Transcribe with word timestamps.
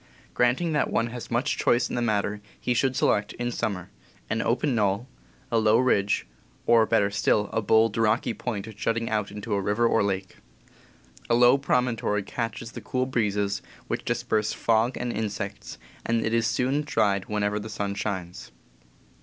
Granting 0.33 0.71
that 0.71 0.89
one 0.89 1.11
has 1.11 1.29
much 1.29 1.59
choice 1.59 1.87
in 1.87 1.93
the 1.93 2.01
matter, 2.01 2.41
he 2.59 2.73
should 2.73 2.95
select, 2.95 3.33
in 3.33 3.51
summer, 3.51 3.91
an 4.31 4.41
open 4.41 4.73
knoll, 4.73 5.07
a 5.51 5.59
low 5.59 5.77
ridge, 5.77 6.25
or, 6.65 6.87
better 6.87 7.11
still, 7.11 7.51
a 7.53 7.61
bold, 7.61 7.95
rocky 7.97 8.33
point 8.33 8.75
jutting 8.75 9.11
out 9.11 9.29
into 9.29 9.53
a 9.53 9.61
river 9.61 9.85
or 9.85 10.01
lake. 10.01 10.37
A 11.29 11.35
low 11.35 11.55
promontory 11.55 12.23
catches 12.23 12.71
the 12.71 12.81
cool 12.81 13.05
breezes, 13.05 13.61
which 13.87 14.03
disperse 14.03 14.53
fog 14.53 14.97
and 14.97 15.13
insects, 15.13 15.77
and 16.03 16.25
it 16.25 16.33
is 16.33 16.47
soon 16.47 16.81
dried 16.81 17.25
whenever 17.25 17.59
the 17.59 17.69
sun 17.69 17.93
shines. 17.93 18.51